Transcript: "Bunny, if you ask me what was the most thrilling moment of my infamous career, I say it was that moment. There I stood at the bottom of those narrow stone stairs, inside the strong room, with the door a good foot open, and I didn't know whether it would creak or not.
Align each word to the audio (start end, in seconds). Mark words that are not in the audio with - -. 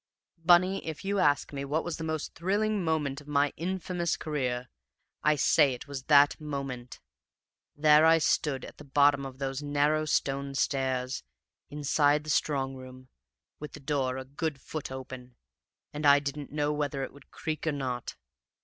"Bunny, 0.43 0.83
if 0.87 1.05
you 1.05 1.19
ask 1.19 1.53
me 1.53 1.63
what 1.63 1.83
was 1.83 1.97
the 1.97 2.03
most 2.03 2.33
thrilling 2.33 2.83
moment 2.83 3.21
of 3.21 3.27
my 3.27 3.53
infamous 3.55 4.17
career, 4.17 4.67
I 5.21 5.35
say 5.35 5.75
it 5.75 5.87
was 5.87 6.05
that 6.05 6.41
moment. 6.41 6.99
There 7.75 8.03
I 8.03 8.17
stood 8.17 8.65
at 8.65 8.77
the 8.79 8.83
bottom 8.83 9.27
of 9.27 9.37
those 9.37 9.61
narrow 9.61 10.05
stone 10.05 10.55
stairs, 10.55 11.21
inside 11.69 12.23
the 12.23 12.31
strong 12.31 12.73
room, 12.73 13.09
with 13.59 13.73
the 13.73 13.79
door 13.79 14.17
a 14.17 14.25
good 14.25 14.59
foot 14.59 14.91
open, 14.91 15.35
and 15.93 16.03
I 16.03 16.17
didn't 16.17 16.51
know 16.51 16.73
whether 16.73 17.03
it 17.03 17.13
would 17.13 17.29
creak 17.29 17.67
or 17.67 17.71
not. 17.71 18.15